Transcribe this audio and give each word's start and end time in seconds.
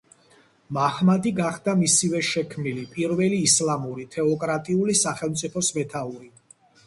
მაჰმადი 0.77 1.31
გახდა 1.39 1.75
მისივე 1.81 2.21
შექმნილი 2.29 2.85
პირველი 2.95 3.39
ისლამური 3.49 4.05
თეოკრატიული 4.15 4.97
სახელმწიფოს 5.03 5.71
მეთაური. 5.79 6.33